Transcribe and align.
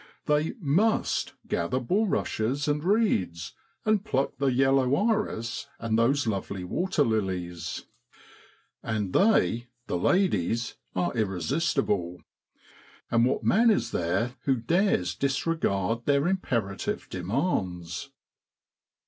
They 0.25 0.53
must 0.59 1.33
gather 1.47 1.79
bulrushes 1.79 2.67
and 2.67 2.83
reeds, 2.83 3.53
and 3.85 4.03
pluck 4.03 4.35
the 4.39 4.47
yellow 4.51 4.95
iris 4.95 5.67
and 5.77 5.95
those 5.95 6.25
lovely 6.25 6.63
waterlilies! 6.63 7.85
And 8.81 9.13
they 9.13 9.67
the 9.85 9.99
ladies 9.99 10.73
are 10.95 11.13
irresistible. 11.15 12.19
And 13.11 13.27
what 13.27 13.43
man 13.43 13.69
is 13.69 13.91
there 13.91 14.33
who 14.45 14.55
dares 14.55 15.13
disregard 15.13 16.07
their 16.07 16.27
imperative 16.27 17.07
demands 17.11 18.09